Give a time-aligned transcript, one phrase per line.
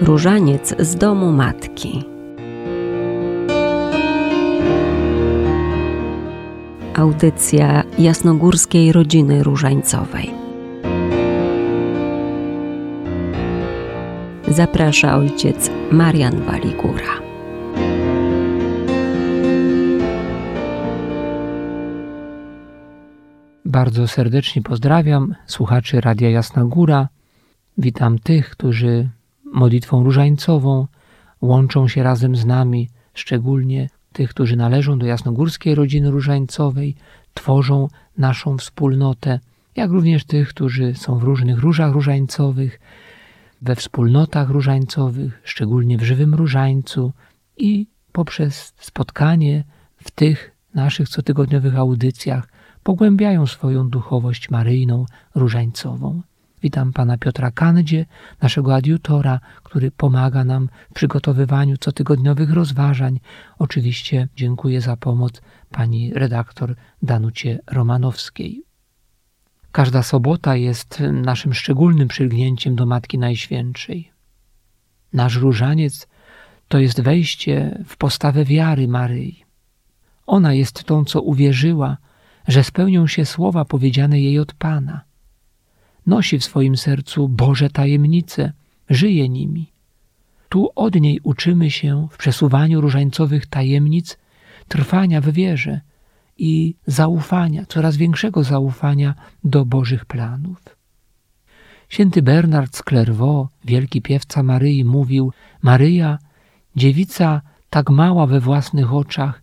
[0.00, 2.04] Różaniec z domu matki.
[6.94, 10.30] Audycja jasnogórskiej rodziny różańcowej.
[14.48, 17.20] Zaprasza ojciec Marian Waligura.
[23.64, 27.08] Bardzo serdecznie pozdrawiam słuchaczy Radia Jasna Góra.
[27.78, 29.08] Witam tych, którzy
[29.52, 30.86] modlitwą różańcową
[31.42, 36.96] łączą się razem z nami, szczególnie tych, którzy należą do jasnogórskiej rodziny różańcowej,
[37.34, 39.40] tworzą naszą wspólnotę,
[39.76, 42.80] jak również tych, którzy są w różnych różach różańcowych,
[43.62, 47.12] we wspólnotach różańcowych, szczególnie w żywym różańcu
[47.56, 49.64] i poprzez spotkanie
[49.96, 52.48] w tych naszych cotygodniowych audycjach
[52.82, 56.22] pogłębiają swoją duchowość maryjną, różańcową.
[56.62, 58.06] Witam pana Piotra Kandzie,
[58.42, 63.20] naszego adiutora, który pomaga nam w przygotowywaniu cotygodniowych rozważań.
[63.58, 68.64] Oczywiście dziękuję za pomoc pani redaktor Danucie Romanowskiej.
[69.72, 74.10] Każda sobota jest naszym szczególnym przylgnięciem do Matki Najświętszej.
[75.12, 76.08] Nasz różaniec
[76.68, 79.44] to jest wejście w postawę wiary Maryi.
[80.26, 81.96] Ona jest tą, co uwierzyła,
[82.48, 85.00] że spełnią się słowa powiedziane jej od Pana–
[86.06, 88.52] nosi w swoim sercu Boże tajemnice,
[88.90, 89.72] żyje nimi.
[90.48, 94.18] Tu od niej uczymy się w przesuwaniu różańcowych tajemnic
[94.68, 95.80] trwania w wierze
[96.38, 100.58] i zaufania, coraz większego zaufania do Bożych planów.
[101.88, 106.18] Święty Bernard z Clairvaux, wielki piewca Maryi, mówił: Maryja,
[106.76, 109.42] dziewica tak mała we własnych oczach,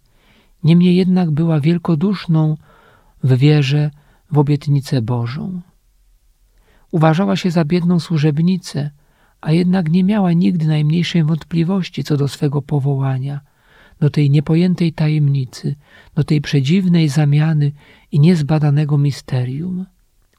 [0.63, 2.57] niemniej jednak była wielkoduszną
[3.23, 3.91] w wierze
[4.31, 5.61] w obietnicę Bożą.
[6.91, 8.91] Uważała się za biedną służebnicę,
[9.41, 13.41] a jednak nie miała nigdy najmniejszej wątpliwości co do swego powołania,
[13.99, 15.75] do tej niepojętej tajemnicy,
[16.15, 17.71] do tej przedziwnej zamiany
[18.11, 19.85] i niezbadanego misterium.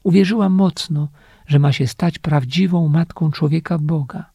[0.03, 1.07] Uwierzyła mocno,
[1.47, 4.25] że ma się stać prawdziwą matką człowieka Boga.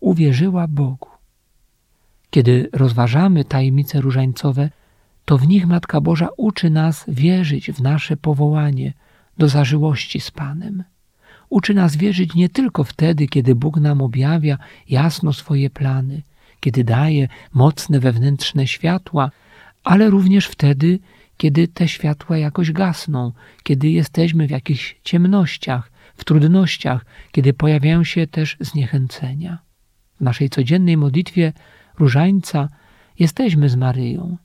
[0.00, 1.08] Uwierzyła Bogu.
[2.30, 4.70] Kiedy rozważamy tajemnice różańcowe,
[5.24, 8.92] to w nich Matka Boża uczy nas wierzyć w nasze powołanie
[9.38, 10.84] do zażyłości z Panem.
[11.48, 14.58] Uczy nas wierzyć nie tylko wtedy, kiedy Bóg nam objawia
[14.88, 16.22] jasno swoje plany,
[16.60, 19.30] kiedy daje mocne wewnętrzne światła,
[19.84, 20.98] ale również wtedy,
[21.36, 28.26] kiedy te światła jakoś gasną, kiedy jesteśmy w jakichś ciemnościach, w trudnościach, kiedy pojawiają się
[28.26, 29.58] też zniechęcenia.
[30.18, 31.52] W naszej codziennej modlitwie
[31.98, 32.68] różańca
[33.18, 34.36] jesteśmy z Maryją.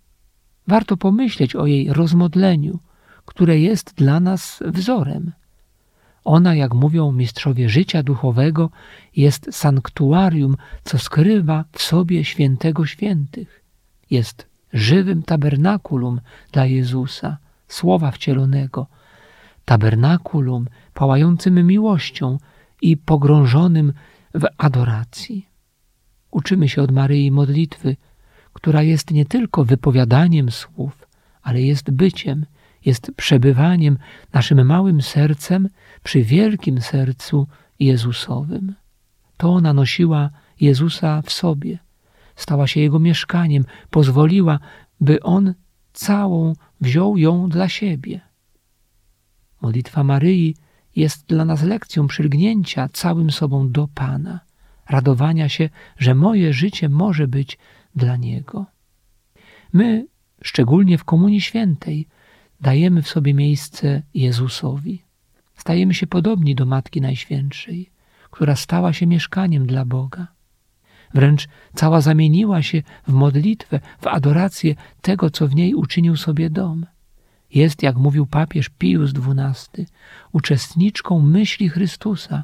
[0.67, 2.79] Warto pomyśleć o jej rozmodleniu,
[3.25, 5.31] które jest dla nas wzorem.
[6.23, 8.69] Ona, jak mówią mistrzowie życia duchowego,
[9.15, 13.63] jest sanktuarium, co skrywa w sobie świętego świętych.
[14.09, 16.21] Jest żywym tabernakulum
[16.51, 17.37] dla Jezusa,
[17.67, 18.87] słowa wcielonego,
[19.65, 22.37] tabernakulum pałającym miłością
[22.81, 23.93] i pogrążonym
[24.33, 25.47] w adoracji.
[26.31, 27.95] Uczymy się od Maryi modlitwy,
[28.53, 31.07] która jest nie tylko wypowiadaniem słów,
[31.41, 32.45] ale jest byciem,
[32.85, 33.97] jest przebywaniem
[34.33, 35.69] naszym małym sercem
[36.03, 37.47] przy wielkim sercu
[37.79, 38.75] Jezusowym.
[39.37, 41.79] To ona nosiła Jezusa w sobie,
[42.35, 44.59] stała się Jego mieszkaniem, pozwoliła,
[45.01, 45.53] by On
[45.93, 48.21] całą wziął ją dla siebie.
[49.61, 50.55] Modlitwa Maryi
[50.95, 54.39] jest dla nas lekcją przylgnięcia całym sobą do Pana,
[54.89, 57.57] radowania się, że moje życie może być
[57.95, 58.65] dla Niego.
[59.73, 60.07] My,
[60.41, 62.07] szczególnie w Komunii Świętej,
[62.61, 65.03] dajemy w sobie miejsce Jezusowi.
[65.55, 67.89] Stajemy się podobni do Matki Najświętszej,
[68.31, 70.27] która stała się mieszkaniem dla Boga.
[71.13, 76.85] Wręcz cała zamieniła się w modlitwę, w adorację tego, co w niej uczynił sobie dom.
[77.53, 79.85] Jest, jak mówił papież Pius XII,
[80.31, 82.43] uczestniczką myśli Chrystusa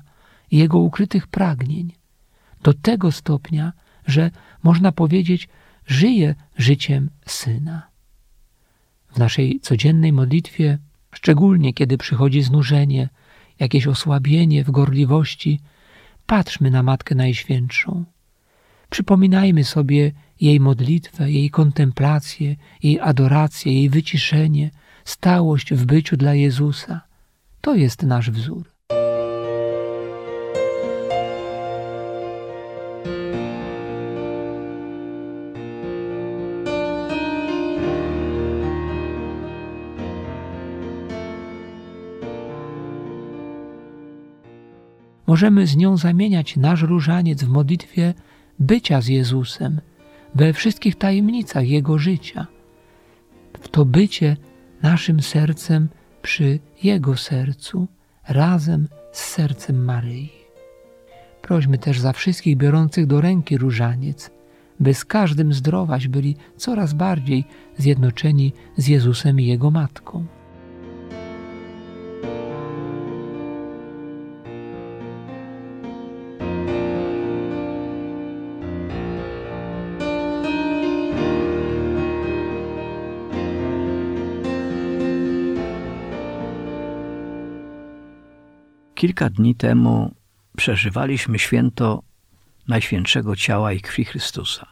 [0.51, 1.93] i jego ukrytych pragnień.
[2.63, 3.73] Do tego stopnia,
[4.05, 4.31] że
[4.63, 5.49] można powiedzieć,
[5.85, 7.87] żyje życiem syna.
[9.17, 10.77] W naszej codziennej modlitwie,
[11.11, 13.09] szczególnie kiedy przychodzi znużenie,
[13.59, 15.59] jakieś osłabienie w gorliwości,
[16.25, 18.05] patrzmy na Matkę Najświętszą.
[18.89, 20.11] Przypominajmy sobie
[20.41, 24.71] jej modlitwę, jej kontemplację, jej adorację, jej wyciszenie,
[25.05, 27.01] stałość w byciu dla Jezusa.
[27.61, 28.76] To jest nasz wzór.
[45.37, 48.13] Możemy z nią zamieniać nasz różaniec w modlitwie
[48.59, 49.81] bycia z Jezusem
[50.35, 52.47] we wszystkich tajemnicach Jego życia.
[53.61, 54.37] W to bycie
[54.81, 55.89] naszym sercem
[56.21, 57.87] przy Jego sercu,
[58.27, 60.31] razem z sercem Maryi.
[61.41, 64.31] Prośmy też za wszystkich biorących do ręki różaniec,
[64.79, 67.45] by z każdym zdrowaś byli coraz bardziej
[67.77, 70.25] zjednoczeni z Jezusem i Jego Matką.
[88.97, 90.15] Kilka dni temu
[90.57, 92.03] przeżywaliśmy święto
[92.67, 94.67] Najświętszego Ciała i Krwi Chrystusa,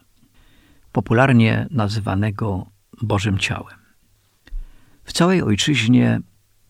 [0.91, 2.65] popularnie nazywanego
[3.01, 3.79] Bożym Ciałem.
[5.03, 6.19] W całej ojczyźnie,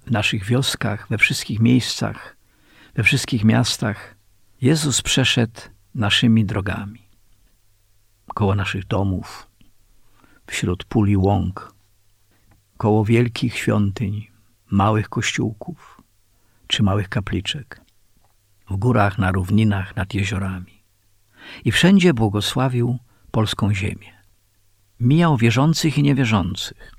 [0.05, 2.37] w naszych wioskach, we wszystkich miejscach,
[2.95, 4.15] we wszystkich miastach
[4.61, 5.61] Jezus przeszedł
[5.93, 7.09] naszymi drogami.
[8.33, 9.47] Koło naszych domów,
[10.47, 11.75] wśród puli łąk,
[12.77, 14.27] koło wielkich świątyń,
[14.71, 15.94] małych kościółków,
[16.67, 17.81] czy małych kapliczek,
[18.69, 20.83] w górach, na równinach, nad jeziorami.
[21.65, 22.97] I wszędzie błogosławił
[23.31, 24.13] polską ziemię.
[24.99, 26.93] Mijał wierzących i niewierzących,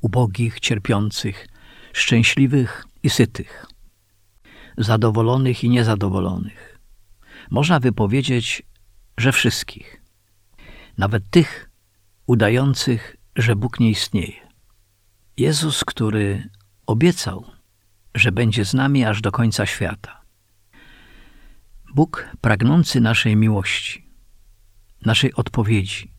[0.00, 1.48] ubogich, cierpiących,
[1.92, 3.66] szczęśliwych i sytych,
[4.78, 6.78] zadowolonych i niezadowolonych.
[7.50, 8.62] Można wypowiedzieć,
[9.18, 10.02] że wszystkich,
[10.98, 11.70] nawet tych
[12.26, 14.48] udających, że Bóg nie istnieje.
[15.36, 16.48] Jezus, który
[16.86, 17.53] obiecał,
[18.14, 20.24] że będzie z nami aż do końca świata.
[21.94, 24.10] Bóg pragnący naszej miłości,
[25.04, 26.12] naszej odpowiedzi.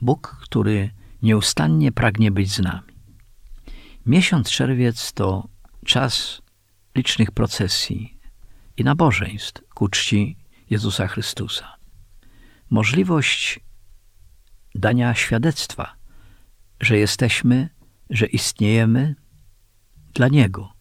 [0.00, 0.90] Bóg, który
[1.22, 2.98] nieustannie pragnie być z nami.
[4.06, 5.48] Miesiąc czerwiec to
[5.84, 6.42] czas
[6.94, 8.18] licznych procesji
[8.76, 10.36] i nabożeństw ku czci
[10.70, 11.76] Jezusa Chrystusa.
[12.70, 13.60] Możliwość
[14.74, 15.96] dania świadectwa,
[16.80, 17.68] że jesteśmy,
[18.10, 19.14] że istniejemy
[20.14, 20.77] dla Niego,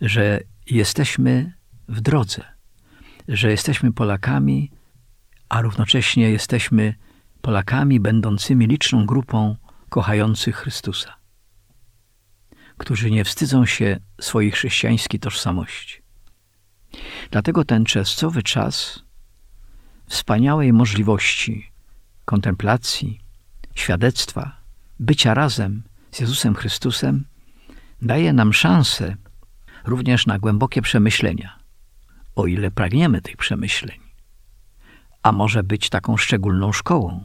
[0.00, 1.52] że jesteśmy
[1.88, 2.44] w drodze,
[3.28, 4.70] że jesteśmy Polakami,
[5.48, 6.94] a równocześnie jesteśmy
[7.40, 9.56] Polakami będącymi liczną grupą
[9.88, 11.16] kochających Chrystusa,
[12.76, 16.02] którzy nie wstydzą się swojej chrześcijańskiej tożsamości.
[17.30, 19.02] Dlatego ten czerwcowy czas
[20.06, 21.70] wspaniałej możliwości
[22.24, 23.20] kontemplacji,
[23.74, 24.60] świadectwa,
[25.00, 27.24] bycia razem z Jezusem Chrystusem
[28.02, 29.16] daje nam szansę
[29.84, 31.58] również na głębokie przemyślenia,
[32.36, 34.00] o ile pragniemy tych przemyśleń.
[35.22, 37.24] A może być taką szczególną szkołą,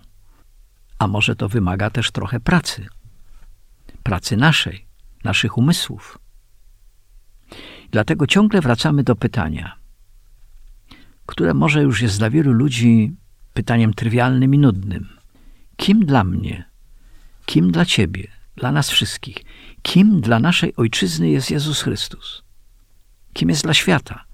[0.99, 2.87] a może to wymaga też trochę pracy,
[4.03, 4.85] pracy naszej,
[5.23, 6.19] naszych umysłów.
[7.91, 9.75] Dlatego ciągle wracamy do pytania,
[11.25, 13.15] które może już jest dla wielu ludzi
[13.53, 15.09] pytaniem trywialnym i nudnym.
[15.77, 16.69] Kim dla mnie,
[17.45, 19.37] kim dla Ciebie, dla nas wszystkich,
[19.81, 22.44] kim dla naszej ojczyzny jest Jezus Chrystus?
[23.35, 24.25] Kim jest dla świata,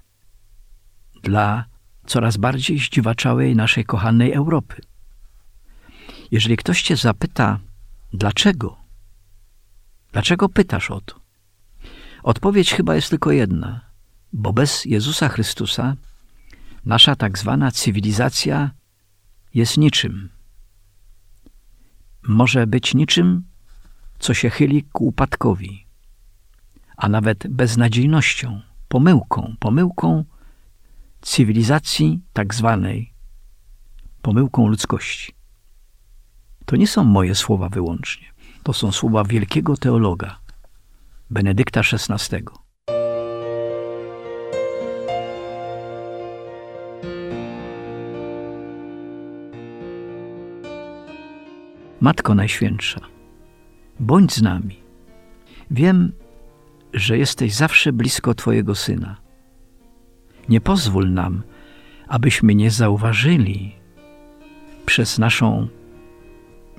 [1.22, 1.64] dla
[2.06, 4.82] coraz bardziej zdziwaczałej naszej kochanej Europy.
[6.30, 7.58] Jeżeli ktoś cię zapyta,
[8.12, 8.76] dlaczego,
[10.12, 11.20] dlaczego pytasz o to?
[12.22, 13.80] Odpowiedź chyba jest tylko jedna,
[14.32, 15.96] bo bez Jezusa Chrystusa
[16.84, 18.70] nasza tak zwana cywilizacja
[19.54, 20.28] jest niczym.
[22.22, 23.44] Może być niczym,
[24.18, 25.86] co się chyli ku upadkowi,
[26.96, 30.24] a nawet beznadziejnością pomyłką, pomyłką
[31.20, 33.12] cywilizacji tak zwanej,
[34.22, 35.32] pomyłką ludzkości.
[36.66, 38.26] To nie są moje słowa wyłącznie.
[38.62, 40.38] To są słowa wielkiego teologa,
[41.30, 42.36] Benedykta XVI.
[52.00, 53.00] Matko Najświętsza,
[54.00, 54.76] bądź z nami.
[55.70, 56.12] Wiem,
[56.94, 59.16] że jesteś zawsze blisko Twojego Syna.
[60.48, 61.42] Nie pozwól nam,
[62.08, 63.74] abyśmy nie zauważyli
[64.86, 65.68] przez naszą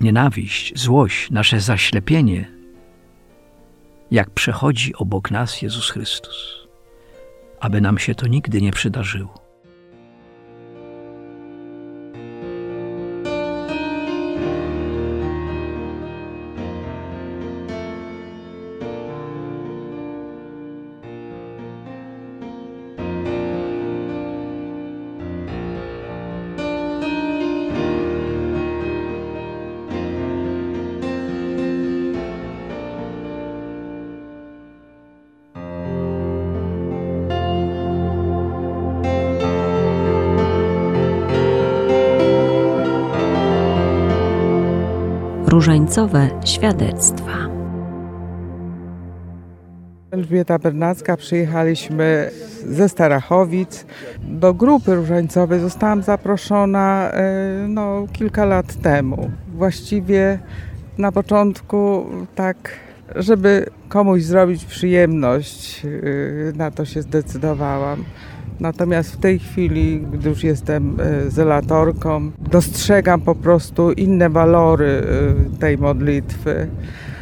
[0.01, 2.51] nienawiść, złość, nasze zaślepienie,
[4.11, 6.67] jak przechodzi obok nas Jezus Chrystus,
[7.59, 9.42] aby nam się to nigdy nie przydarzyło.
[45.63, 47.33] Różańcowe świadectwa.
[50.11, 52.31] Elżbieta Bernacka, przyjechaliśmy
[52.65, 53.85] ze Starachowic.
[54.23, 59.31] Do grupy różańcowej zostałam zaproszona e, no, kilka lat temu.
[59.53, 60.39] Właściwie
[60.97, 62.05] na początku
[62.35, 62.57] tak,
[63.15, 68.03] żeby komuś zrobić przyjemność, e, na to się zdecydowałam.
[68.63, 75.03] Natomiast w tej chwili, gdy już jestem e, zelatorką, dostrzegam po prostu inne walory
[75.59, 76.67] tej modlitwy.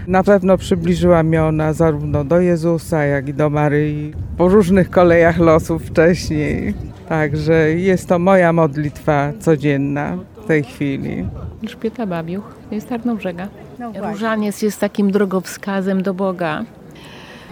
[0.07, 5.37] Na pewno przybliżyła mnie ona zarówno do Jezusa, jak i do Maryi po różnych kolejach
[5.37, 6.73] losów wcześniej.
[7.09, 11.27] Także jest to moja modlitwa codzienna w tej chwili.
[11.63, 13.47] Elżbieta Babiuch jest Tarnobrzega.
[13.79, 16.63] No Różaniec jest takim drogowskazem do Boga.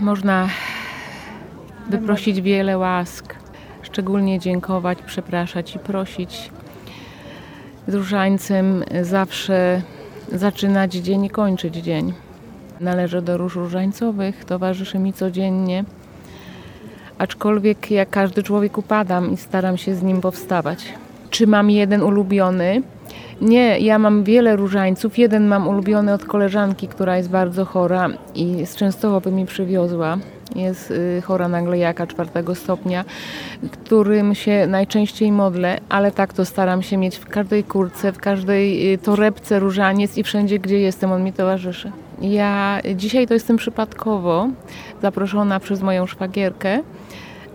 [0.02, 0.48] Można
[1.90, 3.39] wyprosić wiele łask,
[3.92, 6.50] szczególnie dziękować, przepraszać i prosić.
[7.88, 9.82] Z różańcem zawsze
[10.32, 12.14] zaczynać dzień i kończyć dzień.
[12.80, 15.84] Należę do róż różańcowych, towarzyszy mi codziennie.
[17.18, 20.86] Aczkolwiek jak każdy człowiek upadam i staram się z nim powstawać.
[21.30, 22.82] Czy mam jeden ulubiony?
[23.42, 25.18] Nie, ja mam wiele różańców.
[25.18, 30.18] Jeden mam ulubiony od koleżanki, która jest bardzo chora i z Częstochowy mi przywiozła.
[30.56, 33.06] Jest y, chora na glejaka czwartego stopnia,
[33.72, 38.94] którym się najczęściej modlę, ale tak to staram się mieć w każdej kurce, w każdej
[38.94, 41.92] y, torebce różaniec i wszędzie, gdzie jestem, on mi towarzyszy.
[42.22, 44.48] Ja dzisiaj to jestem przypadkowo
[45.02, 46.80] zaproszona przez moją szwagierkę,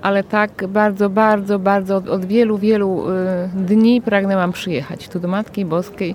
[0.03, 3.13] ale tak bardzo, bardzo, bardzo od, od wielu, wielu y,
[3.55, 6.15] dni pragnęłam przyjechać tu do Matki Boskiej,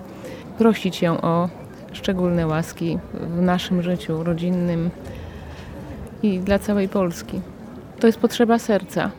[0.58, 1.50] prosić ją o
[1.92, 4.90] szczególne łaski w naszym życiu rodzinnym
[6.24, 7.42] i dla całej Polski.
[8.00, 9.12] To jest potrzeba serca.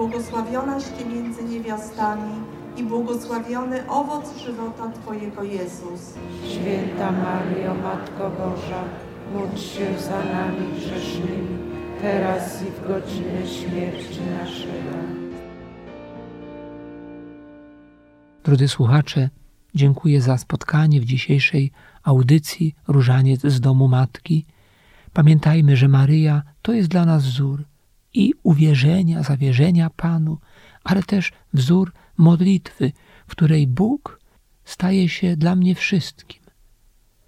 [0.00, 2.32] błogosławionaś Ty między niewiastami
[2.76, 6.14] i błogosławiony owoc żywota Twojego Jezus.
[6.48, 8.84] Święta Mario, Matko Boża,
[9.34, 11.58] módl się za nami grzesznymi,
[12.02, 15.29] teraz i w godzinę śmierci naszego.
[18.50, 19.30] Drodzy słuchacze,
[19.74, 24.46] dziękuję za spotkanie w dzisiejszej audycji Różaniec z domu Matki.
[25.12, 27.64] Pamiętajmy, że Maryja to jest dla nas wzór
[28.14, 30.38] i uwierzenia, zawierzenia Panu,
[30.84, 32.92] ale też wzór modlitwy,
[33.26, 34.20] w której Bóg
[34.64, 36.42] staje się dla mnie wszystkim,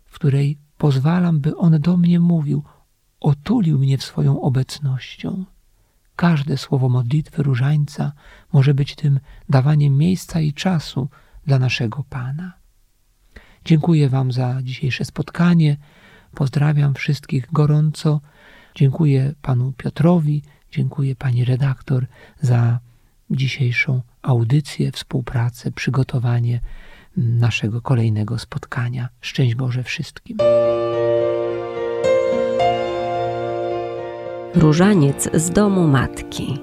[0.04, 2.62] w której pozwalam, by On do mnie mówił,
[3.20, 5.44] otulił mnie swoją obecnością.
[6.16, 8.12] Każde słowo modlitwy różańca
[8.52, 11.08] może być tym dawaniem miejsca i czasu
[11.46, 12.52] dla naszego Pana.
[13.64, 15.76] Dziękuję Wam za dzisiejsze spotkanie.
[16.34, 18.20] Pozdrawiam wszystkich gorąco.
[18.74, 20.42] Dziękuję Panu Piotrowi,
[20.72, 22.06] Dziękuję pani redaktor
[22.40, 22.78] za
[23.30, 26.60] dzisiejszą audycję, współpracę, przygotowanie
[27.16, 29.08] naszego kolejnego spotkania.
[29.20, 30.36] Szczęść Boże wszystkim.
[34.54, 36.58] Różaniec z domu matki.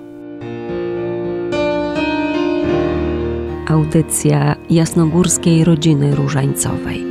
[3.68, 7.09] Audycja jasnogórskiej rodziny różańcowej.